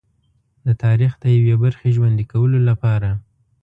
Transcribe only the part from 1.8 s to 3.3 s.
ژوندي کولو لپاره.